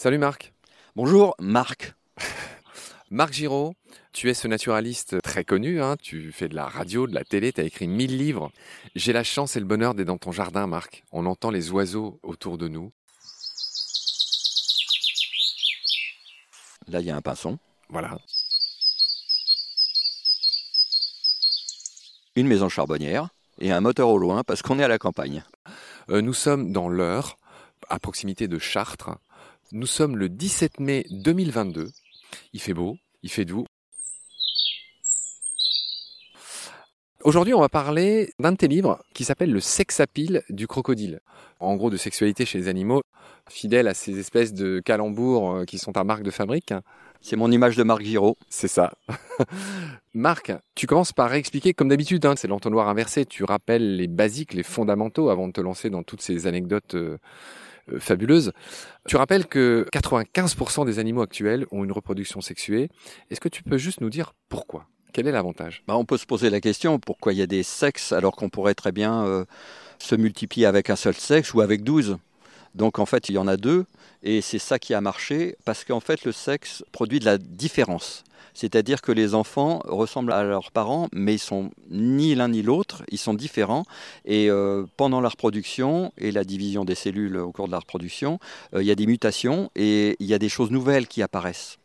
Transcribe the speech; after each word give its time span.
Salut 0.00 0.18
Marc. 0.18 0.52
Bonjour 0.94 1.34
Marc. 1.40 1.96
Marc 3.10 3.32
Giraud, 3.32 3.74
tu 4.12 4.30
es 4.30 4.34
ce 4.34 4.46
naturaliste 4.46 5.20
très 5.22 5.42
connu, 5.42 5.82
hein. 5.82 5.96
tu 6.00 6.30
fais 6.30 6.48
de 6.48 6.54
la 6.54 6.68
radio, 6.68 7.08
de 7.08 7.14
la 7.16 7.24
télé, 7.24 7.52
tu 7.52 7.60
as 7.60 7.64
écrit 7.64 7.88
mille 7.88 8.16
livres. 8.16 8.52
J'ai 8.94 9.12
la 9.12 9.24
chance 9.24 9.56
et 9.56 9.58
le 9.58 9.66
bonheur 9.66 9.94
d'être 9.94 10.06
dans 10.06 10.16
ton 10.16 10.30
jardin, 10.30 10.68
Marc. 10.68 11.02
On 11.10 11.26
entend 11.26 11.50
les 11.50 11.72
oiseaux 11.72 12.20
autour 12.22 12.58
de 12.58 12.68
nous. 12.68 12.92
Là, 16.86 17.00
il 17.00 17.06
y 17.06 17.10
a 17.10 17.16
un 17.16 17.20
pinson. 17.20 17.58
Voilà. 17.88 18.20
Une 22.36 22.46
maison 22.46 22.68
charbonnière 22.68 23.30
et 23.58 23.72
un 23.72 23.80
moteur 23.80 24.10
au 24.10 24.18
loin 24.18 24.44
parce 24.44 24.62
qu'on 24.62 24.78
est 24.78 24.84
à 24.84 24.88
la 24.88 24.98
campagne. 24.98 25.42
Euh, 26.08 26.20
nous 26.20 26.34
sommes 26.34 26.70
dans 26.70 26.88
l'Eure, 26.88 27.36
à 27.88 27.98
proximité 27.98 28.46
de 28.46 28.60
Chartres. 28.60 29.18
Nous 29.70 29.86
sommes 29.86 30.16
le 30.16 30.30
17 30.30 30.80
mai 30.80 31.04
2022. 31.10 31.90
Il 32.54 32.60
fait 32.60 32.72
beau, 32.72 32.96
il 33.22 33.28
fait 33.28 33.44
doux. 33.44 33.66
Aujourd'hui, 37.22 37.52
on 37.52 37.60
va 37.60 37.68
parler 37.68 38.32
d'un 38.38 38.52
de 38.52 38.56
tes 38.56 38.66
livres 38.66 38.98
qui 39.12 39.24
s'appelle 39.24 39.52
Le 39.52 39.60
sexapile 39.60 40.42
du 40.48 40.66
crocodile. 40.66 41.20
En 41.60 41.76
gros, 41.76 41.90
de 41.90 41.98
sexualité 41.98 42.46
chez 42.46 42.56
les 42.56 42.68
animaux, 42.68 43.02
fidèle 43.50 43.88
à 43.88 43.94
ces 43.94 44.18
espèces 44.18 44.54
de 44.54 44.80
calembours 44.80 45.50
euh, 45.50 45.64
qui 45.66 45.76
sont 45.76 45.92
ta 45.92 46.02
marque 46.02 46.22
de 46.22 46.30
fabrique. 46.30 46.72
C'est 47.20 47.36
mon 47.36 47.52
image 47.52 47.76
de 47.76 47.82
Marc 47.82 48.00
Giraud. 48.00 48.38
C'est 48.48 48.68
ça. 48.68 48.94
Marc, 50.14 50.50
tu 50.76 50.86
commences 50.86 51.12
par 51.12 51.34
expliquer, 51.34 51.74
comme 51.74 51.88
d'habitude, 51.88 52.24
hein, 52.24 52.36
c'est 52.38 52.48
l'entonnoir 52.48 52.88
inversé, 52.88 53.26
tu 53.26 53.44
rappelles 53.44 53.96
les 53.96 54.06
basiques, 54.06 54.54
les 54.54 54.62
fondamentaux 54.62 55.28
avant 55.28 55.46
de 55.46 55.52
te 55.52 55.60
lancer 55.60 55.90
dans 55.90 56.02
toutes 56.02 56.22
ces 56.22 56.46
anecdotes 56.46 56.94
euh, 56.94 57.18
euh, 57.92 58.00
fabuleuses. 58.00 58.52
Tu 59.06 59.16
rappelles 59.16 59.46
que 59.46 59.86
95% 59.92 60.86
des 60.86 60.98
animaux 60.98 61.22
actuels 61.22 61.66
ont 61.70 61.84
une 61.84 61.92
reproduction 61.92 62.40
sexuée. 62.40 62.90
Est-ce 63.30 63.40
que 63.40 63.48
tu 63.48 63.62
peux 63.62 63.78
juste 63.78 64.00
nous 64.00 64.10
dire 64.10 64.34
pourquoi? 64.48 64.86
Quel 65.12 65.26
est 65.26 65.32
l'avantage? 65.32 65.82
Bah, 65.86 65.96
On 65.96 66.04
peut 66.04 66.18
se 66.18 66.26
poser 66.26 66.50
la 66.50 66.60
question, 66.60 66.98
pourquoi 66.98 67.32
il 67.32 67.38
y 67.38 67.42
a 67.42 67.46
des 67.46 67.62
sexes 67.62 68.12
alors 68.12 68.36
qu'on 68.36 68.50
pourrait 68.50 68.74
très 68.74 68.92
bien 68.92 69.44
se 69.98 70.14
multiplier 70.14 70.66
avec 70.66 70.90
un 70.90 70.96
seul 70.96 71.14
sexe 71.14 71.54
ou 71.54 71.60
avec 71.60 71.82
12 71.82 72.18
donc 72.74 72.98
en 72.98 73.06
fait, 73.06 73.28
il 73.28 73.34
y 73.34 73.38
en 73.38 73.48
a 73.48 73.56
deux, 73.56 73.86
et 74.22 74.40
c'est 74.40 74.58
ça 74.58 74.78
qui 74.78 74.94
a 74.94 75.00
marché, 75.00 75.56
parce 75.64 75.84
qu'en 75.84 76.00
fait, 76.00 76.24
le 76.24 76.32
sexe 76.32 76.84
produit 76.92 77.18
de 77.18 77.24
la 77.24 77.38
différence. 77.38 78.24
C'est-à-dire 78.58 79.02
que 79.02 79.12
les 79.12 79.36
enfants 79.36 79.82
ressemblent 79.84 80.32
à 80.32 80.42
leurs 80.42 80.72
parents, 80.72 81.06
mais 81.12 81.34
ils 81.34 81.38
sont 81.38 81.70
ni 81.90 82.34
l'un 82.34 82.48
ni 82.48 82.62
l'autre, 82.62 83.04
ils 83.08 83.16
sont 83.16 83.34
différents. 83.34 83.84
Et 84.24 84.50
euh, 84.50 84.84
pendant 84.96 85.20
la 85.20 85.28
reproduction 85.28 86.12
et 86.18 86.32
la 86.32 86.42
division 86.42 86.84
des 86.84 86.96
cellules 86.96 87.36
au 87.36 87.52
cours 87.52 87.68
de 87.68 87.72
la 87.72 87.78
reproduction, 87.78 88.40
euh, 88.74 88.82
il 88.82 88.88
y 88.88 88.90
a 88.90 88.96
des 88.96 89.06
mutations 89.06 89.70
et 89.76 90.16
il 90.18 90.26
y 90.26 90.34
a 90.34 90.40
des 90.40 90.48
choses 90.48 90.72
nouvelles 90.72 91.06
qui 91.06 91.22
apparaissent. 91.22 91.78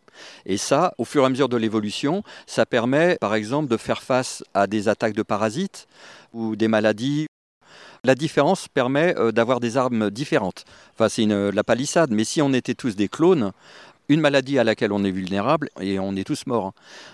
Et 0.48 0.58
ça, 0.58 0.96
au 0.98 1.06
fur 1.06 1.22
et 1.22 1.26
à 1.28 1.30
mesure 1.30 1.48
de 1.48 1.58
l'évolution, 1.58 2.24
ça 2.48 2.66
permet, 2.66 3.18
par 3.22 3.36
exemple, 3.36 3.70
de 3.70 3.78
faire 3.78 4.02
face 4.02 4.44
à 4.56 4.66
des 4.66 4.88
attaques 4.88 5.14
de 5.14 5.22
parasites 5.22 5.88
ou 6.34 6.56
des 6.56 6.68
maladies 6.68 7.28
la 8.06 8.16
différence 8.16 8.68
permet 8.68 9.16
euh, 9.18 9.32
d'avoir 9.32 9.62
des 9.62 9.78
armes 9.78 10.10
différentes. 10.10 10.66
Enfin, 10.94 11.08
c'est 11.08 11.26
la 11.26 11.64
palissade, 11.64 12.12
mais 12.12 12.26
si 12.26 12.42
on 12.42 12.52
était 12.52 12.74
tous 12.74 12.98
des 12.98 13.08
clones, 13.08 13.54
une 14.14 14.22
maladie 14.22 14.60
à 14.60 14.64
laquelle 14.64 14.92
on 14.92 15.04
est 15.04 15.12
vulnérable 15.12 15.70
et 15.82 16.00
on 16.00 16.16
est 16.16 16.24
tous 16.24 16.46
morts. 16.46 16.74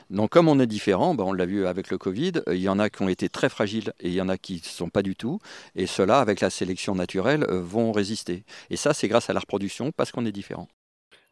Donc 0.09 0.31
comme 0.31 0.47
on 0.47 0.59
est 0.59 0.67
différent, 0.67 1.15
ben, 1.15 1.23
on 1.23 1.33
l'a 1.33 1.45
vu 1.45 1.65
avec 1.65 1.89
le 1.89 1.97
Covid, 1.97 2.33
euh, 2.47 2.55
il 2.55 2.61
y 2.61 2.69
en 2.69 2.77
a 2.77 2.89
qui 2.89 3.01
ont 3.01 3.09
été 3.09 3.29
très 3.29 3.49
fragiles 3.49 3.93
et 4.01 4.09
il 4.09 4.13
y 4.13 4.21
en 4.21 4.29
a 4.29 4.37
qui 4.37 4.55
ne 4.55 4.59
sont 4.59 4.89
pas 4.89 5.01
du 5.01 5.15
tout. 5.15 5.39
Et 5.75 5.87
ceux-là, 5.87 6.19
avec 6.19 6.41
la 6.41 6.49
sélection 6.49 6.95
naturelle, 6.95 7.45
euh, 7.49 7.61
vont 7.61 7.91
résister. 7.91 8.43
Et 8.69 8.75
ça, 8.75 8.93
c'est 8.93 9.07
grâce 9.07 9.29
à 9.29 9.33
la 9.33 9.39
reproduction 9.39 9.91
parce 9.91 10.11
qu'on 10.11 10.25
est 10.25 10.31
différent. 10.31 10.67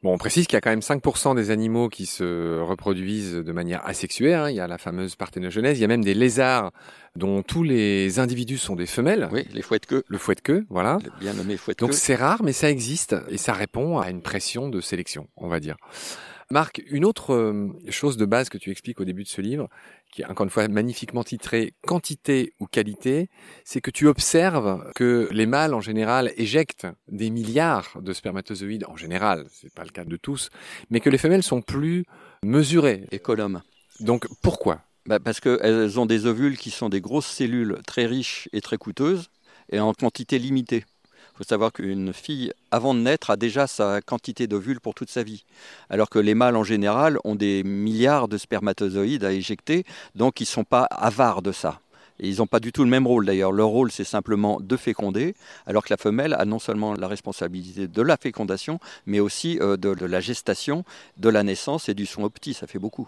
Bon, 0.03 0.13
on 0.13 0.17
précise 0.19 0.45
qu'il 0.45 0.55
y 0.55 0.57
a 0.57 0.61
quand 0.61 0.69
même 0.69 0.81
5% 0.81 1.35
des 1.35 1.49
animaux 1.49 1.89
qui 1.89 2.05
se 2.05 2.59
reproduisent 2.61 3.33
de 3.33 3.51
manière 3.51 3.83
asexuée. 3.87 4.35
Hein. 4.35 4.49
Il 4.51 4.55
y 4.55 4.59
a 4.59 4.67
la 4.67 4.77
fameuse 4.77 5.15
parthénogenèse. 5.15 5.79
Il 5.79 5.81
y 5.81 5.85
a 5.85 5.87
même 5.87 6.03
des 6.03 6.13
lézards 6.13 6.71
dont 7.15 7.41
tous 7.41 7.63
les 7.63 8.19
individus 8.19 8.59
sont 8.59 8.75
des 8.75 8.85
femelles. 8.85 9.27
Oui, 9.31 9.47
les 9.53 9.63
fouettes 9.63 9.87
queue. 9.87 10.03
Le 10.07 10.19
fouet 10.19 10.35
de 10.35 10.41
queue, 10.41 10.65
voilà. 10.69 10.99
bien 11.19 11.33
nommé 11.33 11.57
fouet 11.57 11.73
de 11.73 11.79
Donc 11.79 11.95
c'est 11.95 12.13
rare, 12.13 12.43
mais 12.43 12.53
ça 12.53 12.69
existe 12.69 13.15
et 13.29 13.37
ça 13.37 13.53
répond 13.53 13.97
à 13.97 14.11
une 14.11 14.21
pression 14.21 14.69
de 14.69 14.81
sélection, 14.81 15.27
on 15.35 15.47
va 15.47 15.59
dire. 15.59 15.77
Marc, 16.49 16.81
une 16.87 17.03
autre 17.03 17.33
euh, 17.33 17.67
chose 17.89 18.15
de 18.15 18.25
base 18.25 18.47
que 18.47 18.57
tu 18.57 18.71
expliques 18.71 19.01
au 19.01 19.05
début 19.05 19.23
de 19.23 19.27
ce 19.27 19.41
livre, 19.41 19.67
qui 20.13 20.21
est 20.21 20.25
encore 20.25 20.45
une 20.45 20.49
fois 20.49 20.65
magnifiquement 20.69 21.23
titré 21.23 21.73
Quantité 21.85 22.53
ou 22.61 22.67
qualité, 22.67 23.29
c'est 23.65 23.81
que 23.81 23.91
tu 23.91 24.07
observes 24.07 24.89
que 24.95 25.27
les 25.31 25.45
mâles 25.45 25.73
en 25.73 25.81
général 25.81 26.31
éjectent 26.37 26.87
des 27.09 27.29
milliards 27.29 28.01
de 28.01 28.13
spermatozoïdes 28.13 28.85
en 28.87 28.95
général, 28.95 29.45
c'est 29.51 29.73
pas 29.73 29.83
le 29.83 29.89
cas 29.89 30.05
de 30.05 30.15
tous, 30.15 30.49
mais 30.89 31.01
que 31.01 31.09
les 31.09 31.17
femelles 31.17 31.43
sont 31.43 31.61
plus 31.61 32.05
mesurées. 32.43 33.07
Économes. 33.11 33.61
Donc 33.99 34.25
pourquoi? 34.41 34.81
Bah 35.05 35.19
Parce 35.19 35.41
qu'elles 35.41 35.99
ont 35.99 36.05
des 36.05 36.27
ovules 36.27 36.57
qui 36.57 36.71
sont 36.71 36.87
des 36.87 37.01
grosses 37.01 37.27
cellules 37.27 37.79
très 37.85 38.05
riches 38.05 38.47
et 38.53 38.61
très 38.61 38.77
coûteuses 38.77 39.29
et 39.69 39.81
en 39.81 39.93
quantité 39.93 40.39
limitée. 40.39 40.85
Faut 41.37 41.43
savoir 41.43 41.71
qu'une 41.71 42.13
fille, 42.13 42.51
avant 42.71 42.95
de 42.95 42.99
naître, 42.99 43.29
a 43.29 43.37
déjà 43.37 43.67
sa 43.67 44.01
quantité 44.01 44.47
d'ovules 44.47 44.79
pour 44.79 44.95
toute 44.95 45.11
sa 45.11 45.21
vie. 45.21 45.45
Alors 45.91 46.09
que 46.09 46.17
les 46.17 46.33
mâles, 46.33 46.55
en 46.55 46.63
général, 46.63 47.19
ont 47.25 47.35
des 47.35 47.61
milliards 47.63 48.27
de 48.27 48.39
spermatozoïdes 48.39 49.23
à 49.23 49.31
éjecter, 49.31 49.85
donc 50.15 50.39
ils 50.39 50.45
ne 50.45 50.47
sont 50.47 50.63
pas 50.63 50.85
avares 50.85 51.43
de 51.43 51.51
ça. 51.51 51.79
Et 52.19 52.27
ils 52.27 52.37
n'ont 52.37 52.47
pas 52.47 52.59
du 52.59 52.71
tout 52.71 52.83
le 52.83 52.89
même 52.89 53.05
rôle 53.05 53.27
d'ailleurs. 53.27 53.51
Leur 53.51 53.67
rôle, 53.67 53.91
c'est 53.91 54.03
simplement 54.03 54.59
de 54.59 54.75
féconder, 54.77 55.35
alors 55.67 55.83
que 55.83 55.93
la 55.93 55.97
femelle 55.97 56.33
a 56.33 56.43
non 56.45 56.57
seulement 56.57 56.95
la 56.95 57.07
responsabilité 57.07 57.87
de 57.87 58.01
la 58.01 58.17
fécondation, 58.17 58.79
mais 59.05 59.19
aussi 59.19 59.59
euh, 59.61 59.77
de, 59.77 59.93
de 59.93 60.05
la 60.07 60.19
gestation, 60.19 60.85
de 61.17 61.29
la 61.29 61.43
naissance 61.43 61.87
et 61.87 61.93
du 61.93 62.07
son 62.07 62.23
opti. 62.23 62.55
Ça 62.55 62.65
fait 62.65 62.79
beaucoup. 62.79 63.07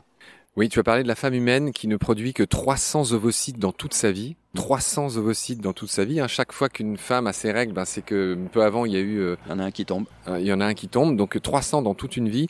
Oui, 0.55 0.69
tu 0.69 0.77
as 0.77 0.83
parlé 0.83 1.01
de 1.01 1.07
la 1.07 1.15
femme 1.15 1.33
humaine 1.33 1.71
qui 1.71 1.87
ne 1.87 1.97
produit 1.97 2.33
que 2.33 2.43
300 2.43 3.11
ovocytes 3.13 3.57
dans 3.57 3.71
toute 3.71 3.95
sa 3.95 4.11
vie. 4.11 4.35
300 4.55 5.17
ovocytes 5.17 5.61
dans 5.61 5.73
toute 5.73 5.89
sa 5.89 6.05
vie. 6.05 6.19
Hein. 6.19 6.27
Chaque 6.27 6.51
fois 6.51 6.69
qu'une 6.69 6.97
femme 6.97 7.27
a 7.27 7.33
ses 7.33 7.51
règles, 7.51 7.73
ben, 7.73 7.85
c'est 7.85 8.01
que 8.01 8.37
peu 8.51 8.63
avant, 8.63 8.85
il 8.85 8.93
y 8.93 8.95
a 8.95 8.99
eu... 8.99 9.19
Euh, 9.19 9.35
il 9.45 9.51
y 9.51 9.53
en 9.53 9.59
a 9.59 9.63
un 9.63 9.71
qui 9.71 9.85
tombe. 9.85 10.05
Euh, 10.27 10.39
il 10.39 10.47
y 10.47 10.53
en 10.53 10.59
a 10.59 10.65
un 10.65 10.73
qui 10.73 10.87
tombe, 10.87 11.15
donc 11.15 11.39
300 11.41 11.83
dans 11.83 11.93
toute 11.93 12.17
une 12.17 12.29
vie. 12.29 12.47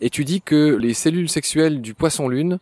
Et 0.00 0.10
tu 0.10 0.24
dis 0.24 0.40
que 0.40 0.76
les 0.76 0.94
cellules 0.94 1.28
sexuelles 1.28 1.82
du 1.82 1.94
poisson-lune, 1.94 2.58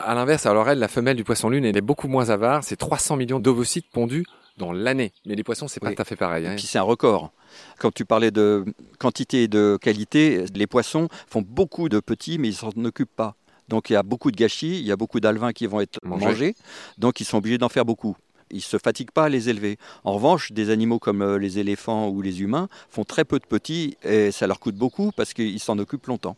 à 0.00 0.14
l'inverse, 0.14 0.46
alors 0.46 0.68
elle, 0.68 0.80
la 0.80 0.88
femelle 0.88 1.16
du 1.16 1.24
poisson-lune, 1.24 1.64
elle 1.64 1.76
est 1.76 1.80
beaucoup 1.80 2.08
moins 2.08 2.30
avare. 2.30 2.64
C'est 2.64 2.76
300 2.76 3.16
millions 3.16 3.38
d'ovocytes 3.38 3.86
pondus 3.92 4.24
dans 4.56 4.72
l'année. 4.72 5.12
Mais 5.24 5.34
les 5.34 5.44
poissons, 5.44 5.68
c'est 5.68 5.80
pas 5.80 5.92
tout 5.92 6.02
à 6.02 6.04
fait 6.04 6.16
pareil. 6.16 6.46
Hein. 6.46 6.52
Et 6.52 6.56
puis 6.56 6.66
c'est 6.66 6.78
un 6.78 6.82
record. 6.82 7.30
Quand 7.78 7.92
tu 7.92 8.04
parlais 8.04 8.30
de 8.30 8.64
quantité 8.98 9.44
et 9.44 9.48
de 9.48 9.78
qualité, 9.80 10.44
les 10.54 10.66
poissons 10.66 11.08
font 11.28 11.42
beaucoup 11.42 11.88
de 11.88 12.00
petits, 12.00 12.38
mais 12.38 12.48
ils 12.48 12.54
s'en 12.54 12.70
occupent 12.84 13.14
pas. 13.14 13.36
Donc 13.68 13.90
il 13.90 13.94
y 13.94 13.96
a 13.96 14.02
beaucoup 14.02 14.30
de 14.30 14.36
gâchis, 14.36 14.80
il 14.80 14.86
y 14.86 14.92
a 14.92 14.96
beaucoup 14.96 15.20
d'alevins 15.20 15.52
qui 15.52 15.66
vont 15.66 15.80
être 15.80 15.98
mangés, 16.04 16.54
donc 16.98 17.20
ils 17.20 17.24
sont 17.24 17.38
obligés 17.38 17.58
d'en 17.58 17.68
faire 17.68 17.84
beaucoup. 17.84 18.16
Ils 18.52 18.56
ne 18.56 18.60
se 18.62 18.78
fatiguent 18.78 19.10
pas 19.10 19.24
à 19.24 19.28
les 19.28 19.48
élever. 19.48 19.78
En 20.04 20.12
revanche, 20.12 20.52
des 20.52 20.70
animaux 20.70 20.98
comme 20.98 21.22
euh, 21.22 21.38
les 21.38 21.58
éléphants 21.58 22.08
ou 22.08 22.22
les 22.22 22.42
humains 22.42 22.68
font 22.88 23.04
très 23.04 23.24
peu 23.24 23.38
de 23.38 23.46
petits 23.46 23.96
et 24.02 24.30
ça 24.30 24.46
leur 24.46 24.60
coûte 24.60 24.76
beaucoup 24.76 25.10
parce 25.16 25.34
qu'ils 25.34 25.60
s'en 25.60 25.78
occupent 25.78 26.06
longtemps. 26.06 26.36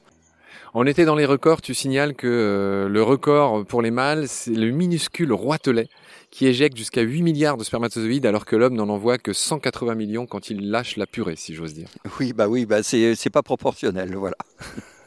On 0.76 0.86
était 0.86 1.04
dans 1.04 1.14
les 1.14 1.24
records, 1.24 1.62
tu 1.62 1.74
signales 1.74 2.14
que 2.14 2.26
euh, 2.26 2.88
le 2.88 3.02
record 3.02 3.64
pour 3.64 3.82
les 3.82 3.90
mâles, 3.90 4.26
c'est 4.28 4.54
le 4.54 4.70
minuscule 4.70 5.32
roitelet 5.32 5.88
qui 6.30 6.46
éjecte 6.46 6.76
jusqu'à 6.76 7.02
8 7.02 7.22
milliards 7.22 7.56
de 7.56 7.62
spermatozoïdes 7.62 8.26
alors 8.26 8.44
que 8.44 8.56
l'homme 8.56 8.74
n'en 8.74 8.88
envoie 8.88 9.18
que 9.18 9.32
180 9.32 9.94
millions 9.94 10.26
quand 10.26 10.50
il 10.50 10.70
lâche 10.70 10.96
la 10.96 11.06
purée, 11.06 11.36
si 11.36 11.54
j'ose 11.54 11.74
dire. 11.74 11.88
Oui, 12.20 12.32
bah 12.32 12.48
oui, 12.48 12.66
bah 12.66 12.82
c'est 12.82 13.30
pas 13.30 13.42
proportionnel, 13.42 14.16
voilà. 14.16 14.36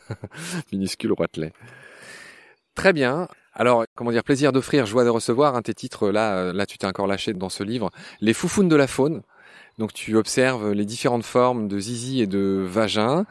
minuscule 0.71 1.11
roitelet. 1.11 1.51
Très 2.75 2.93
bien. 2.93 3.27
Alors, 3.59 3.85
comment 3.95 4.11
dire, 4.11 4.23
plaisir 4.23 4.51
d'offrir, 4.51 4.85
joie 4.85 5.03
de 5.03 5.09
recevoir. 5.09 5.55
Un 5.55 5.63
tes 5.63 5.73
titres, 5.73 6.11
là, 6.11 6.37
euh, 6.37 6.53
là, 6.53 6.67
tu 6.67 6.77
t'es 6.77 6.85
encore 6.85 7.07
lâché 7.07 7.33
dans 7.33 7.49
ce 7.49 7.63
livre. 7.63 7.89
Les 8.21 8.33
foufounes 8.33 8.69
de 8.69 8.75
la 8.75 8.85
faune. 8.85 9.23
Donc, 9.79 9.93
tu 9.93 10.15
observes 10.15 10.73
les 10.73 10.85
différentes 10.85 11.25
formes 11.25 11.67
de 11.67 11.79
zizi 11.79 12.21
et 12.21 12.27
de 12.27 12.63
vagin. 12.67 13.25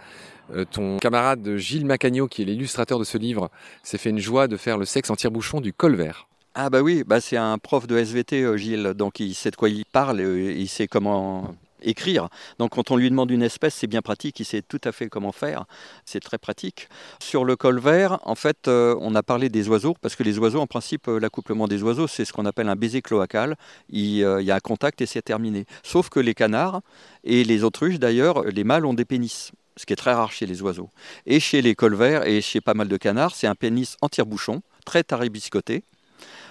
Euh, 0.53 0.65
ton 0.65 0.97
camarade 0.97 1.57
Gilles 1.57 1.87
Macagno, 1.87 2.27
qui 2.27 2.43
est 2.43 2.45
l'illustrateur 2.45 2.99
de 2.99 3.05
ce 3.05 3.19
livre, 3.19 3.51
s'est 3.85 3.99
fait 3.99 4.11
une 4.11 4.19
joie 4.19 4.49
de 4.49 4.57
faire 4.57 4.79
le 4.79 4.85
sexe 4.85 5.11
en 5.11 5.17
tire-bouchon 5.17 5.61
du 5.61 5.73
colvert. 5.73 6.27
Ah 6.57 6.71
bah 6.71 6.81
oui, 6.81 7.05
bah 7.07 7.21
c'est 7.21 7.37
un 7.37 7.59
prof 7.59 7.87
de 7.87 7.97
SVT, 7.97 8.43
euh, 8.43 8.57
Gilles, 8.57 8.95
donc 8.97 9.21
il 9.21 9.35
sait 9.35 9.51
de 9.51 9.57
quoi 9.57 9.69
il 9.69 9.85
parle, 9.85 10.21
il 10.21 10.69
sait 10.69 10.89
comment 10.89 11.55
écrire. 11.87 12.29
Donc 12.59 12.73
quand 12.73 12.91
on 12.91 12.97
lui 12.97 13.09
demande 13.09 13.31
une 13.31 13.43
espèce, 13.43 13.75
c'est 13.75 13.87
bien 13.87 14.03
pratique, 14.03 14.41
il 14.41 14.45
sait 14.45 14.63
tout 14.63 14.81
à 14.85 14.93
fait 14.93 15.09
comment 15.09 15.33
faire, 15.33 15.65
c'est 16.05 16.21
très 16.21 16.39
pratique. 16.39 16.89
Sur 17.21 17.45
le 17.45 17.57
colvert, 17.57 18.19
en 18.25 18.35
fait, 18.35 18.69
euh, 18.69 18.97
on 19.01 19.15
a 19.15 19.23
parlé 19.23 19.49
des 19.49 19.69
oiseaux, 19.69 19.95
parce 20.01 20.17
que 20.17 20.23
les 20.23 20.39
oiseaux, 20.39 20.61
en 20.61 20.67
principe, 20.67 21.09
euh, 21.09 21.19
l'accouplement 21.19 21.69
des 21.69 21.83
oiseaux, 21.83 22.07
c'est 22.07 22.25
ce 22.25 22.33
qu'on 22.33 22.47
appelle 22.47 22.69
un 22.69 22.77
baiser 22.77 23.03
cloacal. 23.03 23.57
Il, 23.89 24.23
euh, 24.25 24.43
il 24.43 24.47
y 24.47 24.51
a 24.51 24.57
un 24.57 24.61
contact 24.61 25.01
et 25.01 25.07
c'est 25.07 25.23
terminé. 25.23 25.67
Sauf 25.83 26.09
que 26.09 26.21
les 26.21 26.35
canards 26.35 26.81
et 27.25 27.45
les 27.45 27.65
autruches, 27.65 27.99
d'ailleurs, 27.99 28.43
les 28.45 28.65
mâles 28.65 28.87
ont 28.87 28.95
des 28.95 29.05
pénis 29.05 29.53
ce 29.79 29.85
qui 29.85 29.93
est 29.93 29.97
très 29.97 30.15
rare 30.15 30.33
chez 30.33 30.47
les 30.47 30.63
oiseaux. 30.63 30.91
Et 31.27 31.39
chez 31.39 31.61
les 31.61 31.75
colverts 31.75 32.27
et 32.27 32.41
chez 32.41 32.63
pas 32.63 32.73
mal 32.73 32.89
de 32.89 32.97
canards, 32.97 33.35
c'est 33.35 33.47
un 33.47 33.55
pénis 33.55 33.97
en 34.01 34.09
tire-bouchon, 34.09 34.63
très 34.87 35.05
taribiscoté, 35.05 35.85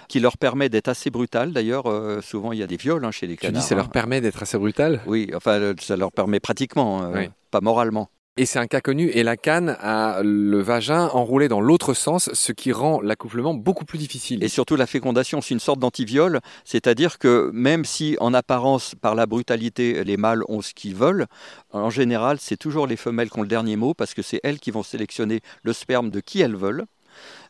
qui 0.08 0.20
leur 0.20 0.38
permet 0.38 0.68
d'être 0.68 0.88
assez 0.88 1.10
brutal. 1.10 1.52
D'ailleurs, 1.52 1.86
euh, 1.86 2.20
souvent 2.20 2.52
il 2.52 2.58
y 2.58 2.62
a 2.62 2.66
des 2.66 2.76
viols 2.76 3.04
hein, 3.04 3.10
chez 3.10 3.26
les 3.26 3.36
canards. 3.36 3.54
Tu 3.54 3.60
dis 3.60 3.66
ça 3.66 3.74
leur 3.74 3.86
hein. 3.86 3.90
permet 3.92 4.20
d'être 4.20 4.42
assez 4.42 4.58
brutal? 4.58 5.00
Oui, 5.06 5.30
enfin 5.34 5.74
ça 5.80 5.96
leur 5.96 6.12
permet 6.12 6.40
pratiquement, 6.40 7.02
euh, 7.02 7.12
Oui. 7.14 7.28
pas 7.50 7.60
moralement. 7.60 8.08
Et 8.38 8.44
c'est 8.44 8.58
un 8.58 8.66
cas 8.66 8.82
connu, 8.82 9.08
et 9.08 9.22
la 9.22 9.38
canne 9.38 9.78
a 9.80 10.20
le 10.22 10.60
vagin 10.60 11.08
enroulé 11.14 11.48
dans 11.48 11.62
l'autre 11.62 11.94
sens, 11.94 12.28
ce 12.34 12.52
qui 12.52 12.70
rend 12.70 13.00
l'accouplement 13.00 13.54
beaucoup 13.54 13.86
plus 13.86 13.96
difficile. 13.96 14.44
Et 14.44 14.48
surtout 14.48 14.76
la 14.76 14.86
fécondation, 14.86 15.40
c'est 15.40 15.54
une 15.54 15.60
sorte 15.60 15.78
d'antiviol, 15.80 16.40
c'est-à-dire 16.66 17.18
que 17.18 17.50
même 17.54 17.86
si 17.86 18.18
en 18.20 18.34
apparence, 18.34 18.94
par 18.94 19.14
la 19.14 19.24
brutalité, 19.24 20.04
les 20.04 20.18
mâles 20.18 20.42
ont 20.48 20.60
ce 20.60 20.74
qu'ils 20.74 20.94
veulent, 20.94 21.24
en 21.72 21.88
général, 21.88 22.36
c'est 22.38 22.58
toujours 22.58 22.86
les 22.86 22.96
femelles 22.96 23.30
qui 23.30 23.38
ont 23.38 23.42
le 23.42 23.48
dernier 23.48 23.76
mot 23.76 23.94
parce 23.94 24.12
que 24.12 24.20
c'est 24.20 24.40
elles 24.44 24.58
qui 24.60 24.70
vont 24.70 24.82
sélectionner 24.82 25.40
le 25.62 25.72
sperme 25.72 26.10
de 26.10 26.20
qui 26.20 26.42
elles 26.42 26.56
veulent. 26.56 26.84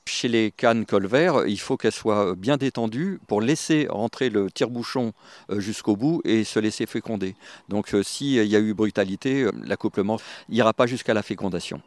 Chez 0.08 0.28
les 0.28 0.52
cannes 0.52 0.86
colvert, 0.86 1.46
il 1.46 1.58
faut 1.58 1.76
qu'elles 1.76 1.92
soient 1.92 2.34
bien 2.36 2.56
détendues 2.56 3.18
pour 3.26 3.40
laisser 3.40 3.88
rentrer 3.90 4.30
le 4.30 4.50
tire-bouchon 4.50 5.12
euh, 5.50 5.58
jusqu'au 5.58 5.96
bout 5.96 6.22
et 6.24 6.44
se 6.44 6.60
laisser 6.60 6.86
féconder. 6.86 7.34
Donc 7.68 7.92
euh, 7.92 8.02
s'il 8.02 8.46
y 8.46 8.56
a 8.56 8.60
eu 8.60 8.72
brutalité, 8.72 9.42
euh, 9.42 9.50
l'accouplement 9.64 10.18
n'ira 10.48 10.72
pas 10.72 10.86
jusqu'à 10.86 11.12
la 11.12 11.22
fécondation. 11.22 11.82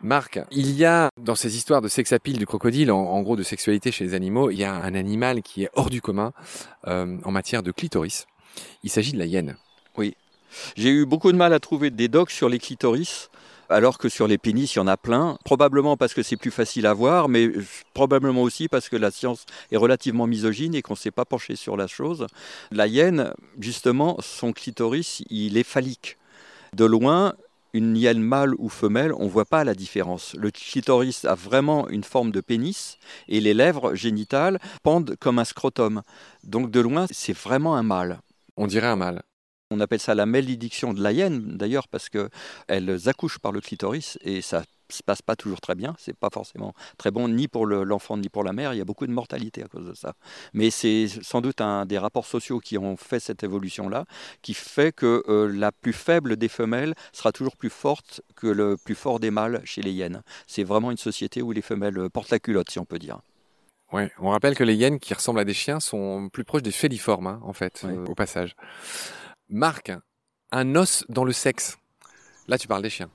Marc, 0.00 0.40
il 0.50 0.72
y 0.72 0.84
a 0.84 1.08
dans 1.20 1.36
ces 1.36 1.56
histoires 1.56 1.80
de 1.80 1.88
sexapile 1.88 2.36
du 2.36 2.46
crocodile, 2.46 2.90
en, 2.90 2.98
en 2.98 3.22
gros 3.22 3.36
de 3.36 3.44
sexualité 3.44 3.92
chez 3.92 4.04
les 4.04 4.14
animaux, 4.14 4.50
il 4.50 4.58
y 4.58 4.64
a 4.64 4.74
un 4.74 4.94
animal 4.94 5.40
qui 5.42 5.62
est 5.62 5.70
hors 5.74 5.90
du 5.90 6.02
commun 6.02 6.32
euh, 6.88 7.16
en 7.24 7.30
matière 7.30 7.62
de 7.62 7.70
clitoris. 7.70 8.26
Il 8.82 8.90
s'agit 8.90 9.12
de 9.12 9.18
la 9.18 9.26
hyène. 9.26 9.56
J'ai 10.76 10.90
eu 10.90 11.04
beaucoup 11.04 11.32
de 11.32 11.36
mal 11.36 11.52
à 11.52 11.58
trouver 11.58 11.90
des 11.90 12.08
docs 12.08 12.30
sur 12.30 12.48
les 12.48 12.58
clitoris, 12.58 13.28
alors 13.68 13.98
que 13.98 14.08
sur 14.08 14.26
les 14.26 14.38
pénis, 14.38 14.74
il 14.74 14.78
y 14.78 14.80
en 14.80 14.86
a 14.86 14.96
plein. 14.96 15.38
Probablement 15.44 15.96
parce 15.96 16.14
que 16.14 16.22
c'est 16.22 16.36
plus 16.36 16.50
facile 16.50 16.86
à 16.86 16.94
voir, 16.94 17.28
mais 17.28 17.50
probablement 17.92 18.42
aussi 18.42 18.68
parce 18.68 18.88
que 18.88 18.96
la 18.96 19.10
science 19.10 19.44
est 19.72 19.76
relativement 19.76 20.26
misogyne 20.26 20.74
et 20.74 20.82
qu'on 20.82 20.94
ne 20.94 20.98
s'est 20.98 21.10
pas 21.10 21.24
penché 21.24 21.56
sur 21.56 21.76
la 21.76 21.86
chose. 21.86 22.26
La 22.70 22.86
hyène, 22.86 23.32
justement, 23.58 24.16
son 24.20 24.52
clitoris, 24.52 25.22
il 25.30 25.56
est 25.56 25.64
phallique. 25.64 26.18
De 26.72 26.84
loin, 26.84 27.34
une 27.74 27.96
hyène 27.96 28.22
mâle 28.22 28.54
ou 28.58 28.68
femelle, 28.68 29.12
on 29.14 29.24
ne 29.24 29.30
voit 29.30 29.44
pas 29.44 29.64
la 29.64 29.74
différence. 29.74 30.34
Le 30.34 30.50
clitoris 30.50 31.24
a 31.24 31.34
vraiment 31.34 31.88
une 31.88 32.04
forme 32.04 32.30
de 32.30 32.40
pénis 32.40 32.98
et 33.28 33.40
les 33.40 33.52
lèvres 33.52 33.94
génitales 33.94 34.60
pendent 34.82 35.16
comme 35.16 35.38
un 35.38 35.44
scrotum. 35.44 36.02
Donc 36.44 36.70
de 36.70 36.80
loin, 36.80 37.06
c'est 37.10 37.36
vraiment 37.36 37.76
un 37.76 37.82
mâle. 37.82 38.20
On 38.56 38.66
dirait 38.66 38.86
un 38.86 38.96
mâle. 38.96 39.22
On 39.74 39.80
appelle 39.80 39.98
ça 40.00 40.14
la 40.14 40.24
malédiction 40.26 40.94
de 40.94 41.02
la 41.02 41.10
hyène, 41.12 41.56
d'ailleurs, 41.56 41.88
parce 41.88 42.08
qu'elles 42.08 43.08
accouchent 43.08 43.40
par 43.40 43.50
le 43.50 43.60
clitoris 43.60 44.18
et 44.22 44.40
ça 44.40 44.62
se 44.90 45.02
passe 45.02 45.22
pas 45.22 45.34
toujours 45.34 45.60
très 45.60 45.74
bien. 45.74 45.96
C'est 45.98 46.16
pas 46.16 46.28
forcément 46.32 46.74
très 46.98 47.10
bon 47.10 47.26
ni 47.28 47.48
pour 47.48 47.66
le- 47.66 47.82
l'enfant 47.82 48.16
ni 48.16 48.28
pour 48.28 48.44
la 48.44 48.52
mère. 48.52 48.72
Il 48.74 48.76
y 48.76 48.80
a 48.80 48.84
beaucoup 48.84 49.06
de 49.06 49.12
mortalité 49.12 49.64
à 49.64 49.66
cause 49.66 49.86
de 49.88 49.94
ça. 49.94 50.12
Mais 50.52 50.70
c'est 50.70 51.08
sans 51.22 51.40
doute 51.40 51.60
un 51.60 51.86
des 51.86 51.98
rapports 51.98 52.26
sociaux 52.26 52.60
qui 52.60 52.78
ont 52.78 52.96
fait 52.96 53.18
cette 53.18 53.42
évolution-là, 53.42 54.04
qui 54.42 54.54
fait 54.54 54.92
que 54.94 55.24
euh, 55.28 55.50
la 55.52 55.72
plus 55.72 55.94
faible 55.94 56.36
des 56.36 56.48
femelles 56.48 56.94
sera 57.12 57.32
toujours 57.32 57.56
plus 57.56 57.70
forte 57.70 58.20
que 58.36 58.46
le 58.46 58.76
plus 58.76 58.94
fort 58.94 59.18
des 59.18 59.32
mâles 59.32 59.60
chez 59.64 59.82
les 59.82 59.90
hyènes. 59.90 60.22
C'est 60.46 60.64
vraiment 60.64 60.90
une 60.92 60.98
société 60.98 61.42
où 61.42 61.50
les 61.50 61.62
femelles 61.62 61.98
euh, 61.98 62.08
portent 62.08 62.30
la 62.30 62.38
culotte, 62.38 62.70
si 62.70 62.78
on 62.78 62.84
peut 62.84 62.98
dire. 63.00 63.18
Ouais. 63.92 64.10
On 64.18 64.30
rappelle 64.30 64.54
que 64.56 64.64
les 64.64 64.74
hyènes 64.74 64.98
qui 64.98 65.14
ressemblent 65.14 65.38
à 65.40 65.44
des 65.44 65.54
chiens 65.54 65.78
sont 65.80 66.28
plus 66.28 66.44
proches 66.44 66.62
des 66.62 66.72
féliformes, 66.72 67.26
hein, 67.28 67.40
en 67.42 67.52
fait, 67.52 67.82
Ouais. 67.84 67.92
euh, 67.96 68.04
au 68.06 68.14
passage. 68.14 68.54
Marc, 69.50 69.92
un 70.52 70.74
os 70.74 71.04
dans 71.10 71.24
le 71.24 71.32
sexe. 71.32 71.76
Là, 72.48 72.56
tu 72.56 72.66
parles 72.66 72.82
des 72.82 72.90
chiens. 72.90 73.10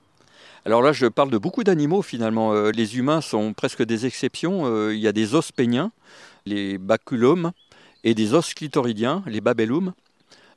Alors 0.64 0.80
là, 0.80 0.92
je 0.92 1.06
parle 1.06 1.30
de 1.30 1.38
beaucoup 1.38 1.64
d'animaux 1.64 2.02
finalement. 2.02 2.52
Euh, 2.52 2.70
les 2.70 2.98
humains 2.98 3.20
sont 3.20 3.52
presque 3.52 3.82
des 3.82 4.06
exceptions. 4.06 4.66
Euh, 4.66 4.94
il 4.94 5.00
y 5.00 5.08
a 5.08 5.12
des 5.12 5.34
os 5.34 5.50
péniens, 5.50 5.90
les 6.46 6.78
baculomes, 6.78 7.50
et 8.04 8.14
des 8.14 8.34
os 8.34 8.54
clitoridiens, 8.54 9.24
les 9.26 9.40
babellum, 9.40 9.92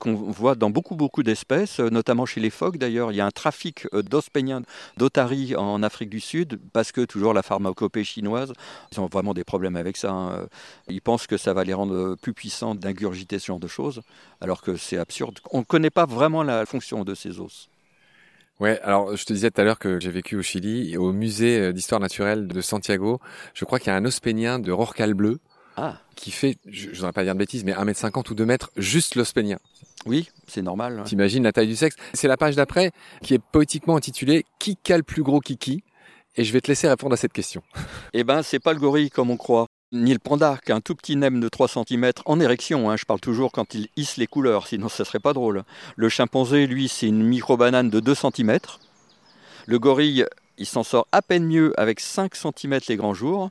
qu'on 0.04 0.16
voit 0.16 0.56
dans 0.56 0.70
beaucoup 0.70 0.96
beaucoup 0.96 1.24
d'espèces, 1.24 1.80
euh, 1.80 1.90
notamment 1.90 2.26
chez 2.26 2.42
les 2.42 2.50
phoques 2.50 2.78
d'ailleurs. 2.78 3.12
Il 3.12 3.16
y 3.16 3.22
a 3.22 3.26
un 3.26 3.32
trafic 3.32 3.88
euh, 3.94 4.02
d'os 4.02 4.30
d'otaries 4.98 5.56
en 5.56 5.82
Afrique 5.82 6.10
du 6.10 6.20
Sud 6.20 6.60
parce 6.74 6.92
que 6.92 7.06
toujours 7.06 7.34
la 7.34 7.42
pharmacopée 7.42 8.04
chinoise, 8.04 8.52
ils 8.92 9.00
ont 9.00 9.06
vraiment 9.06 9.34
des 9.34 9.46
problèmes 9.46 9.78
avec 9.78 9.96
ça. 9.96 10.12
hein. 10.12 10.48
Ils 10.90 11.02
pensent 11.02 11.26
que 11.26 11.38
ça 11.38 11.54
va 11.54 11.64
les 11.64 11.74
rendre 11.74 11.96
euh, 11.96 12.16
plus 12.22 12.34
puissants 12.34 12.76
d'ingurgiter 12.76 13.40
ce 13.40 13.46
genre 13.46 13.60
de 13.60 13.68
choses, 13.68 14.02
alors 14.42 14.62
que 14.62 14.76
c'est 14.76 14.98
absurde. 14.98 15.40
On 15.52 15.60
ne 15.60 15.64
connaît 15.64 15.90
pas 15.90 16.06
vraiment 16.06 16.44
la 16.44 16.66
fonction 16.66 17.06
de 17.06 17.16
ces 17.16 17.40
os. 17.40 17.70
Ouais, 18.60 18.80
alors 18.82 19.16
je 19.16 19.24
te 19.24 19.32
disais 19.32 19.52
tout 19.52 19.62
à 19.62 19.64
l'heure 19.64 19.80
que 19.80 20.00
j'ai 20.02 20.12
vécu 20.12 20.36
au 20.36 20.42
Chili, 20.42 20.98
au 20.98 21.14
musée 21.14 21.72
d'histoire 21.72 22.02
naturelle 22.02 22.48
de 22.48 22.62
Santiago. 22.62 23.20
Je 23.54 23.64
crois 23.66 23.80
qu'il 23.80 23.88
y 23.88 23.92
a 23.92 23.96
un 23.96 24.06
os 24.06 24.22
de 24.22 24.72
rorcal 24.72 25.14
bleu 25.14 25.40
Ah, 25.76 25.98
qui 26.16 26.32
fait, 26.32 26.58
je 26.68 26.90
ne 26.90 26.96
voudrais 26.96 27.12
pas 27.14 27.24
dire 27.24 27.34
de 27.34 27.40
bêtises, 27.40 27.64
mais 27.64 27.74
1m50 27.74 28.30
ou 28.32 28.36
2 28.36 28.46
mètres, 28.46 28.72
juste 28.78 29.16
l'os 29.16 29.32
pénien. 29.34 29.58
oui, 30.06 30.30
c'est 30.48 30.62
normal. 30.62 31.00
hein. 31.00 31.04
T'imagines 31.04 31.44
la 31.44 31.52
taille 31.52 31.68
du 31.68 31.76
sexe 31.76 31.96
C'est 32.14 32.28
la 32.28 32.38
page 32.38 32.56
d'après 32.56 32.92
qui 33.24 33.34
est 33.34 33.40
poétiquement 33.42 33.96
intitulée 33.96 34.46
Qui 34.60 34.78
a 34.90 34.98
le 34.98 35.04
plus 35.04 35.24
gros 35.24 35.40
kiki 35.40 35.84
Et 36.36 36.44
je 36.44 36.54
vais 36.54 36.62
te 36.62 36.68
laisser 36.68 36.88
répondre 36.88 37.14
à 37.14 37.18
cette 37.18 37.34
question. 37.34 37.64
Eh 38.14 38.24
ben, 38.24 38.44
c'est 38.44 38.60
pas 38.60 38.74
le 38.74 38.80
gorille 38.80 39.10
comme 39.10 39.32
on 39.32 39.38
croit, 39.38 39.66
ni 39.92 40.14
le 40.14 40.20
panda, 40.20 40.60
qu'un 40.64 40.80
tout 40.82 40.94
petit 40.96 41.16
nem 41.16 41.40
de 41.40 41.50
3 41.50 41.68
cm 41.68 42.12
en 42.26 42.40
érection. 42.40 42.92
hein, 42.92 42.96
je 42.98 43.06
parle 43.06 43.20
toujours 43.20 43.52
quand 43.52 43.74
il 43.74 43.88
hisse 43.96 44.18
les 44.18 44.28
couleurs, 44.28 44.68
sinon 44.68 44.90
ça 44.90 45.06
serait 45.06 45.20
pas 45.20 45.34
drôle. 45.34 45.64
Le 45.96 46.10
chimpanzé, 46.10 46.68
lui, 46.68 46.88
c'est 46.88 47.08
une 47.08 47.24
micro-banane 47.24 47.90
de 47.90 48.00
2 48.00 48.14
cm. 48.16 48.60
Le 49.66 49.80
gorille, 49.80 50.26
il 50.60 50.66
s'en 50.68 50.84
sort 50.84 51.08
à 51.12 51.22
peine 51.24 51.46
mieux 51.46 51.74
avec 51.80 52.00
5 52.00 52.36
cm 52.36 52.80
les 52.90 52.96
grands 52.96 53.14
jours. 53.16 53.50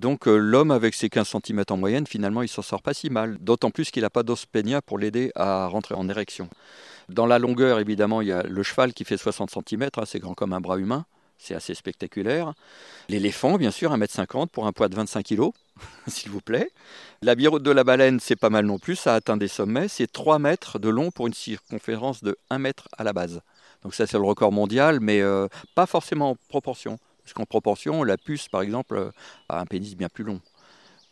Donc 0.00 0.26
euh, 0.26 0.36
l'homme, 0.36 0.70
avec 0.70 0.94
ses 0.94 1.08
15 1.08 1.36
cm 1.44 1.64
en 1.70 1.76
moyenne, 1.76 2.06
finalement, 2.06 2.42
il 2.42 2.48
s'en 2.48 2.62
sort 2.62 2.82
pas 2.82 2.94
si 2.94 3.10
mal. 3.10 3.38
D'autant 3.40 3.70
plus 3.70 3.90
qu'il 3.90 4.02
n'a 4.02 4.10
pas 4.10 4.22
d'os 4.22 4.46
pénia 4.46 4.82
pour 4.82 4.98
l'aider 4.98 5.30
à 5.34 5.66
rentrer 5.66 5.94
en 5.94 6.08
érection. 6.08 6.48
Dans 7.08 7.26
la 7.26 7.38
longueur, 7.38 7.78
évidemment, 7.78 8.20
il 8.20 8.28
y 8.28 8.32
a 8.32 8.42
le 8.42 8.62
cheval 8.62 8.92
qui 8.92 9.04
fait 9.04 9.16
60 9.16 9.50
cm, 9.50 9.90
c'est 10.06 10.18
grand 10.18 10.34
comme 10.34 10.52
un 10.52 10.60
bras 10.60 10.78
humain. 10.78 11.04
C'est 11.38 11.54
assez 11.54 11.74
spectaculaire. 11.74 12.54
L'éléphant, 13.08 13.58
bien 13.58 13.70
sûr, 13.70 13.94
1m50 13.94 14.48
pour 14.48 14.66
un 14.66 14.72
poids 14.72 14.88
de 14.88 14.94
25 14.94 15.26
kg, 15.26 15.50
s'il 16.06 16.30
vous 16.30 16.40
plaît. 16.40 16.70
La 17.22 17.34
biroute 17.34 17.62
de 17.62 17.70
la 17.70 17.84
baleine, 17.84 18.18
c'est 18.20 18.36
pas 18.36 18.50
mal 18.50 18.64
non 18.64 18.78
plus, 18.78 18.96
ça 18.96 19.14
atteint 19.14 19.36
des 19.36 19.48
sommets. 19.48 19.88
C'est 19.88 20.10
3 20.10 20.38
mètres 20.38 20.78
de 20.78 20.88
long 20.88 21.10
pour 21.10 21.26
une 21.26 21.34
circonférence 21.34 22.22
de 22.22 22.36
1 22.50 22.58
mètre 22.58 22.88
à 22.96 23.04
la 23.04 23.12
base. 23.12 23.40
Donc 23.82 23.94
ça, 23.94 24.06
c'est 24.06 24.16
le 24.16 24.24
record 24.24 24.52
mondial, 24.52 25.00
mais 25.00 25.20
euh, 25.20 25.46
pas 25.74 25.86
forcément 25.86 26.30
en 26.30 26.36
proportion. 26.48 26.98
Parce 27.24 27.32
qu'en 27.32 27.46
proportion, 27.46 28.02
la 28.04 28.16
puce, 28.18 28.48
par 28.48 28.62
exemple, 28.62 28.96
euh, 28.96 29.10
a 29.48 29.60
un 29.60 29.66
pénis 29.66 29.96
bien 29.96 30.08
plus 30.08 30.24
long. 30.24 30.40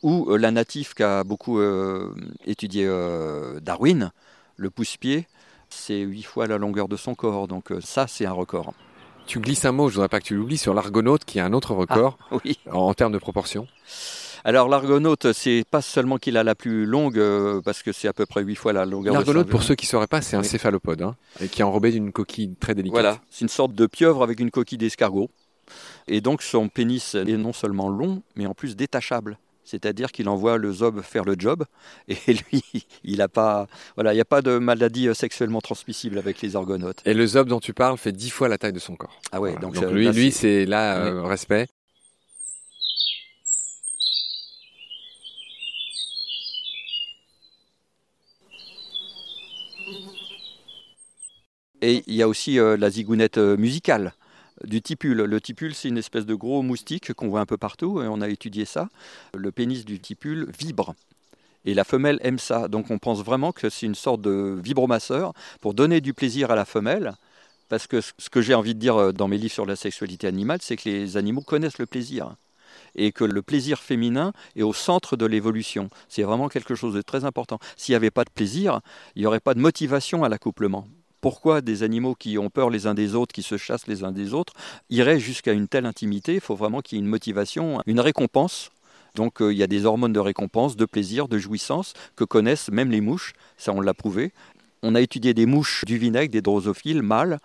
Ou 0.02 0.30
euh, 0.30 0.36
la 0.36 0.50
natif 0.50 0.94
qu'a 0.94 1.24
beaucoup 1.24 1.58
euh, 1.58 2.14
étudié 2.44 2.84
euh, 2.86 3.60
Darwin, 3.60 4.12
le 4.56 4.68
pouce-pied, 4.70 5.26
c'est 5.70 6.00
8 6.00 6.22
fois 6.24 6.46
la 6.46 6.58
longueur 6.58 6.88
de 6.88 6.96
son 6.96 7.14
corps. 7.14 7.48
Donc 7.48 7.72
ça, 7.80 8.06
c'est 8.06 8.26
un 8.26 8.32
record. 8.32 8.74
Tu 9.26 9.38
glisses 9.40 9.64
un 9.64 9.72
mot, 9.72 9.88
je 9.88 9.94
voudrais 9.94 10.08
pas 10.08 10.18
que 10.20 10.24
tu 10.26 10.34
l'oublies, 10.34 10.58
sur 10.58 10.74
l'argonaute 10.74 11.24
qui 11.24 11.40
a 11.40 11.46
un 11.46 11.52
autre 11.52 11.74
record 11.74 12.18
Oui. 12.44 12.58
en, 12.70 12.78
en 12.88 12.94
termes 12.94 13.12
de 13.12 13.18
proportion. 13.18 13.66
Alors 14.44 14.68
l'argonaute, 14.68 15.32
c'est 15.32 15.62
pas 15.70 15.80
seulement 15.80 16.16
qu'il 16.18 16.36
a 16.36 16.42
la 16.42 16.56
plus 16.56 16.84
longue, 16.84 17.16
euh, 17.16 17.60
parce 17.64 17.84
que 17.84 17.92
c'est 17.92 18.08
à 18.08 18.12
peu 18.12 18.26
près 18.26 18.42
8 18.42 18.56
fois 18.56 18.72
la 18.72 18.84
longueur 18.84 19.14
de 19.14 19.18
L'argonaute, 19.18 19.48
pour 19.48 19.62
ceux 19.62 19.76
qui 19.76 19.86
sauraient 19.86 20.08
pas, 20.08 20.20
c'est 20.20 20.34
un 20.34 20.40
Oui. 20.40 20.46
céphalopode, 20.48 21.00
hein, 21.02 21.14
et 21.40 21.46
qui 21.48 21.60
est 21.60 21.64
enrobé 21.64 21.92
d'une 21.92 22.10
coquille 22.10 22.56
très 22.56 22.74
délicate. 22.74 22.92
Voilà, 23.00 23.18
c'est 23.30 23.42
une 23.42 23.48
sorte 23.48 23.72
de 23.72 23.86
pieuvre 23.86 24.24
avec 24.24 24.40
une 24.40 24.50
coquille 24.50 24.78
d'escargot. 24.78 25.30
Et 26.08 26.20
donc 26.20 26.42
son 26.42 26.68
pénis 26.68 27.14
est 27.14 27.24
non 27.36 27.52
seulement 27.52 27.88
long, 27.88 28.22
mais 28.36 28.46
en 28.46 28.54
plus 28.54 28.76
détachable. 28.76 29.38
C'est-à-dire 29.64 30.10
qu'il 30.10 30.28
envoie 30.28 30.58
le 30.58 30.72
zob 30.72 31.02
faire 31.02 31.24
le 31.24 31.36
job, 31.38 31.64
et 32.08 32.16
lui, 32.26 32.64
il 33.04 33.18
n'a 33.18 33.28
pas, 33.28 33.68
voilà, 33.94 34.12
il 34.12 34.16
n'y 34.16 34.20
a 34.20 34.24
pas 34.24 34.42
de 34.42 34.58
maladie 34.58 35.06
euh, 35.08 35.14
sexuellement 35.14 35.60
transmissible 35.60 36.18
avec 36.18 36.42
les 36.42 36.56
argonautes. 36.56 37.00
Et 37.04 37.14
le 37.14 37.24
zob 37.26 37.48
dont 37.48 37.60
tu 37.60 37.72
parles 37.72 37.96
fait 37.96 38.10
dix 38.12 38.30
fois 38.30 38.48
la 38.48 38.58
taille 38.58 38.72
de 38.72 38.80
son 38.80 38.96
corps. 38.96 39.20
Ah 39.30 39.40
ouais, 39.40 39.50
Voilà. 39.52 39.64
donc, 39.64 39.74
Donc, 39.74 39.84
euh, 39.84 39.92
lui, 39.92 40.04
là, 40.06 40.12
lui, 40.12 40.32
c'est- 40.32 40.66
là, 40.66 40.96
euh, 40.98 41.22
respect. 41.22 41.68
Et 51.80 52.02
il 52.06 52.14
y 52.14 52.22
a 52.22 52.28
aussi 52.28 52.58
euh, 52.58 52.76
la 52.76 52.90
zigounette 52.90 53.38
musicale 53.38 54.12
du 54.64 54.82
tipule. 54.82 55.18
Le 55.22 55.40
tipule, 55.40 55.74
c'est 55.74 55.88
une 55.88 55.98
espèce 55.98 56.26
de 56.26 56.34
gros 56.34 56.62
moustique 56.62 57.12
qu'on 57.14 57.28
voit 57.28 57.40
un 57.40 57.46
peu 57.46 57.56
partout, 57.56 58.02
et 58.02 58.08
on 58.08 58.20
a 58.20 58.28
étudié 58.28 58.64
ça. 58.64 58.88
Le 59.34 59.52
pénis 59.52 59.84
du 59.84 60.00
tipule 60.00 60.50
vibre. 60.58 60.94
Et 61.64 61.74
la 61.74 61.84
femelle 61.84 62.18
aime 62.22 62.38
ça. 62.38 62.68
Donc 62.68 62.90
on 62.90 62.98
pense 62.98 63.22
vraiment 63.22 63.52
que 63.52 63.70
c'est 63.70 63.86
une 63.86 63.94
sorte 63.94 64.20
de 64.20 64.58
vibromasseur 64.62 65.32
pour 65.60 65.74
donner 65.74 66.00
du 66.00 66.12
plaisir 66.12 66.50
à 66.50 66.56
la 66.56 66.64
femelle. 66.64 67.14
Parce 67.68 67.86
que 67.86 68.00
ce 68.00 68.28
que 68.30 68.42
j'ai 68.42 68.54
envie 68.54 68.74
de 68.74 68.80
dire 68.80 68.96
euh, 68.96 69.12
dans 69.12 69.28
mes 69.28 69.38
livres 69.38 69.54
sur 69.54 69.64
la 69.64 69.76
sexualité 69.76 70.26
animale, 70.26 70.58
c'est 70.60 70.76
que 70.76 70.88
les 70.88 71.16
animaux 71.16 71.40
connaissent 71.40 71.78
le 71.78 71.86
plaisir. 71.86 72.34
Et 72.94 73.12
que 73.12 73.24
le 73.24 73.42
plaisir 73.42 73.78
féminin 73.80 74.32
est 74.56 74.62
au 74.62 74.74
centre 74.74 75.16
de 75.16 75.24
l'évolution. 75.24 75.88
C'est 76.08 76.22
vraiment 76.22 76.48
quelque 76.48 76.74
chose 76.74 76.94
de 76.94 77.00
très 77.00 77.24
important. 77.24 77.58
S'il 77.76 77.92
n'y 77.92 77.96
avait 77.96 78.10
pas 78.10 78.24
de 78.24 78.30
plaisir, 78.30 78.80
il 79.14 79.22
n'y 79.22 79.26
aurait 79.26 79.40
pas 79.40 79.54
de 79.54 79.60
motivation 79.60 80.24
à 80.24 80.28
l'accouplement 80.28 80.88
pourquoi 81.22 81.62
des 81.62 81.84
animaux 81.84 82.14
qui 82.14 82.36
ont 82.36 82.50
peur 82.50 82.68
les 82.68 82.86
uns 82.86 82.94
des 82.94 83.14
autres, 83.14 83.32
qui 83.32 83.42
se 83.42 83.56
chassent 83.56 83.86
les 83.86 84.04
uns 84.04 84.12
des 84.12 84.34
autres, 84.34 84.52
iraient 84.90 85.20
jusqu'à 85.20 85.52
une 85.52 85.68
telle 85.68 85.86
intimité 85.86 86.34
Il 86.34 86.40
faut 86.40 86.56
vraiment 86.56 86.82
qu'il 86.82 86.98
y 86.98 87.00
ait 87.00 87.04
une 87.04 87.08
motivation, 87.08 87.80
une 87.86 88.00
récompense 88.00 88.70
Donc 89.14 89.36
il 89.40 89.56
y 89.56 89.62
a 89.62 89.68
des 89.68 89.86
hormones 89.86 90.12
de 90.12 90.20
récompense, 90.20 90.76
de 90.76 90.84
plaisir, 90.84 91.28
de 91.28 91.38
jouissance 91.38 91.94
que 92.16 92.24
connaissent 92.24 92.70
même 92.70 92.90
les 92.90 93.00
mouches, 93.00 93.32
ça 93.56 93.72
on 93.72 93.80
l'a 93.80 93.94
prouvé. 93.94 94.32
On 94.82 94.96
a 94.96 95.00
étudié 95.00 95.32
des 95.32 95.46
mouches 95.46 95.84
du 95.84 95.96
vinaigre, 95.96 96.32
des 96.32 96.42
drosophiles 96.42 97.02
mâles. 97.02 97.38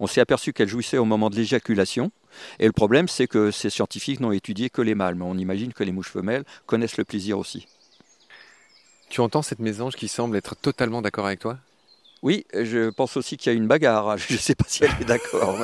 On 0.00 0.08
s'est 0.08 0.20
aperçu 0.20 0.52
qu'elles 0.52 0.68
jouissaient 0.68 0.98
au 0.98 1.04
moment 1.04 1.30
de 1.30 1.36
l'éjaculation. 1.36 2.10
Et 2.58 2.66
le 2.66 2.72
problème, 2.72 3.06
c'est 3.06 3.28
que 3.28 3.52
ces 3.52 3.70
scientifiques 3.70 4.18
n'ont 4.18 4.32
étudié 4.32 4.70
que 4.70 4.82
les 4.82 4.96
mâles. 4.96 5.14
Mais 5.14 5.24
on 5.24 5.36
imagine 5.36 5.72
que 5.72 5.84
les 5.84 5.92
mouches 5.92 6.10
femelles 6.10 6.44
connaissent 6.66 6.96
le 6.96 7.04
plaisir 7.04 7.38
aussi. 7.38 7.68
Tu 9.08 9.20
entends 9.20 9.42
cette 9.42 9.60
mésange 9.60 9.94
qui 9.94 10.08
semble 10.08 10.36
être 10.36 10.56
totalement 10.56 11.00
d'accord 11.00 11.26
avec 11.26 11.38
toi? 11.38 11.58
Oui, 12.22 12.44
je 12.52 12.90
pense 12.90 13.16
aussi 13.16 13.36
qu'il 13.36 13.50
y 13.50 13.54
a 13.54 13.56
une 13.56 13.66
bagarre. 13.66 14.18
Je 14.18 14.34
ne 14.34 14.38
sais 14.38 14.54
pas 14.54 14.64
si 14.68 14.84
elle 14.84 14.90
est 15.00 15.04
d'accord. 15.04 15.58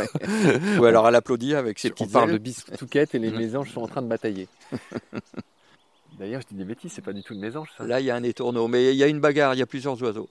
Ou 0.79 0.85
alors 0.85 1.07
elle 1.07 1.15
applaudit 1.15 1.55
avec 1.55 1.79
ses 1.79 1.91
petites 1.91 2.09
On 2.09 2.11
parle 2.11 2.33
de 2.33 2.39
biscuitou-quête 2.39 3.15
et 3.15 3.19
les 3.19 3.31
mésanges 3.37 3.71
sont 3.73 3.83
en 3.83 3.89
train 3.89 4.03
de 4.03 4.09
batailler. 4.09 4.49
D'ailleurs, 6.19 6.41
je 6.41 6.47
dis 6.47 6.55
des 6.55 6.65
bêtises, 6.65 6.93
c'est 6.95 7.05
pas 7.05 7.13
du 7.13 7.23
tout 7.23 7.35
une 7.35 7.41
mésange, 7.41 7.69
ça. 7.77 7.85
Là, 7.85 8.01
il 8.01 8.07
y 8.07 8.11
a 8.11 8.17
un 8.17 8.23
étourneau, 8.23 8.69
mais 8.69 8.95
il 8.95 8.97
y 8.97 9.03
a 9.03 9.07
une 9.07 9.21
bagarre, 9.21 9.53
il 9.53 9.59
y 9.59 9.63
a 9.63 9.67
plusieurs 9.67 10.03
oiseaux. 10.03 10.31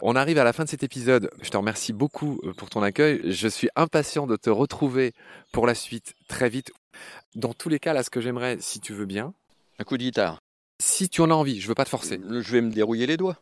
On 0.00 0.16
arrive 0.16 0.38
à 0.38 0.44
la 0.44 0.52
fin 0.52 0.64
de 0.64 0.68
cet 0.68 0.82
épisode. 0.82 1.30
Je 1.42 1.50
te 1.50 1.56
remercie 1.56 1.92
beaucoup 1.92 2.40
euh, 2.42 2.52
pour 2.52 2.68
ton 2.68 2.82
accueil. 2.82 3.20
Je 3.24 3.46
suis 3.46 3.68
impatient 3.76 4.26
de 4.26 4.34
te 4.34 4.50
retrouver 4.50 5.12
pour 5.52 5.68
la 5.68 5.76
suite 5.76 6.14
très 6.26 6.48
vite. 6.48 6.72
Dans 7.36 7.54
tous 7.54 7.68
les 7.68 7.78
cas, 7.78 7.92
là, 7.92 8.02
ce 8.02 8.10
que 8.10 8.20
j'aimerais, 8.20 8.56
si 8.60 8.80
tu 8.80 8.92
veux 8.92 9.06
bien. 9.06 9.32
Un 9.78 9.84
coup 9.84 9.96
de 9.96 10.02
guitare. 10.02 10.40
Si 10.82 11.08
tu 11.08 11.20
en 11.20 11.30
as 11.30 11.34
envie, 11.34 11.60
je 11.60 11.68
veux 11.68 11.74
pas 11.74 11.84
te 11.84 11.90
forcer. 11.90 12.20
Je 12.28 12.52
vais 12.52 12.60
me 12.60 12.72
dérouiller 12.72 13.06
les 13.06 13.16
doigts. 13.16 13.36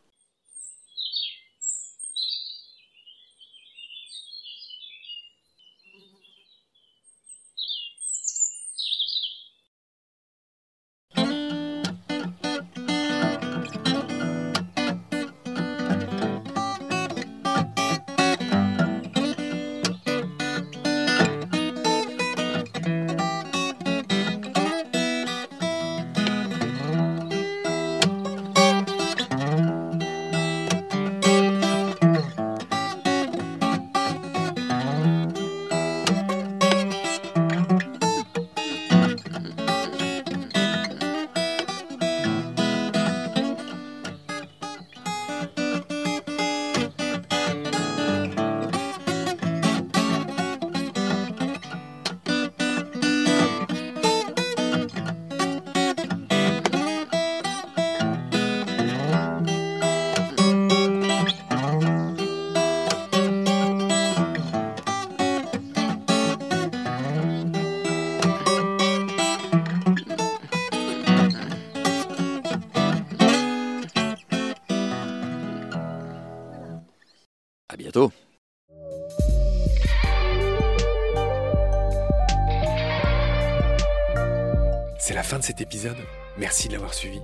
C'est 84.99 85.13
la 85.13 85.23
fin 85.23 85.39
de 85.39 85.43
cet 85.43 85.61
épisode. 85.61 85.97
Merci 86.37 86.67
de 86.67 86.73
l'avoir 86.73 86.93
suivi. 86.93 87.21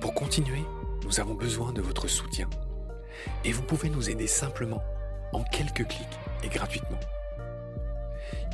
Pour 0.00 0.14
continuer, 0.14 0.64
nous 1.04 1.20
avons 1.20 1.34
besoin 1.34 1.72
de 1.72 1.80
votre 1.80 2.08
soutien. 2.08 2.48
Et 3.44 3.52
vous 3.52 3.62
pouvez 3.62 3.88
nous 3.88 4.10
aider 4.10 4.26
simplement, 4.26 4.82
en 5.32 5.44
quelques 5.44 5.86
clics 5.86 6.18
et 6.42 6.48
gratuitement. 6.48 6.98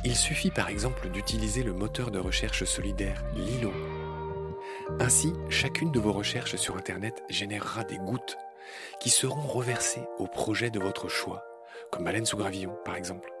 Il 0.03 0.15
suffit 0.15 0.51
par 0.51 0.69
exemple 0.69 1.09
d'utiliser 1.09 1.63
le 1.63 1.73
moteur 1.73 2.11
de 2.11 2.19
recherche 2.19 2.63
solidaire 2.65 3.23
Lilo. 3.35 3.71
Ainsi, 4.99 5.33
chacune 5.49 5.91
de 5.91 5.99
vos 5.99 6.13
recherches 6.13 6.55
sur 6.55 6.75
Internet 6.75 7.23
générera 7.29 7.83
des 7.83 7.97
gouttes 7.97 8.37
qui 8.99 9.09
seront 9.09 9.41
reversées 9.41 10.07
au 10.19 10.27
projet 10.27 10.69
de 10.69 10.79
votre 10.79 11.07
choix, 11.07 11.43
comme 11.91 12.03
Baleine 12.03 12.25
sous 12.25 12.37
gravillon 12.37 12.77
par 12.85 12.95
exemple. 12.95 13.31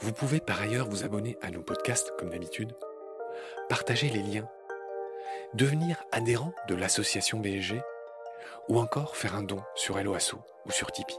Vous 0.00 0.12
pouvez 0.12 0.40
par 0.40 0.60
ailleurs 0.60 0.88
vous 0.88 1.04
abonner 1.04 1.36
à 1.42 1.50
nos 1.50 1.62
podcasts 1.62 2.12
comme 2.18 2.30
d'habitude, 2.30 2.72
partager 3.68 4.08
les 4.08 4.22
liens, 4.22 4.48
devenir 5.54 6.02
adhérent 6.12 6.52
de 6.68 6.74
l'association 6.74 7.38
BSG 7.38 7.80
ou 8.68 8.78
encore 8.78 9.16
faire 9.16 9.34
un 9.34 9.42
don 9.42 9.62
sur 9.74 9.98
Helloasso 9.98 10.38
ou 10.66 10.70
sur 10.70 10.92
Tipeee. 10.92 11.18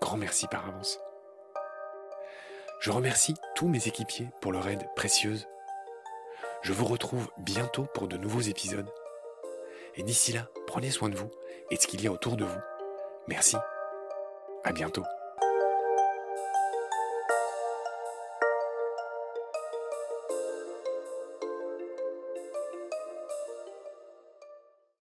Grand 0.00 0.16
merci 0.16 0.46
par 0.48 0.66
avance. 0.68 0.98
Je 2.80 2.90
remercie 2.90 3.34
tous 3.54 3.68
mes 3.68 3.88
équipiers 3.88 4.28
pour 4.40 4.52
leur 4.52 4.68
aide 4.68 4.86
précieuse. 4.94 5.46
Je 6.62 6.72
vous 6.72 6.84
retrouve 6.84 7.30
bientôt 7.38 7.86
pour 7.94 8.08
de 8.08 8.16
nouveaux 8.16 8.40
épisodes. 8.40 8.90
Et 9.96 10.02
d'ici 10.02 10.32
là, 10.32 10.48
prenez 10.66 10.90
soin 10.90 11.08
de 11.08 11.16
vous 11.16 11.30
et 11.70 11.76
de 11.76 11.80
ce 11.80 11.86
qu'il 11.86 12.02
y 12.02 12.06
a 12.06 12.12
autour 12.12 12.36
de 12.36 12.44
vous. 12.44 12.60
Merci. 13.28 13.56
À 14.64 14.72
bientôt. 14.72 15.04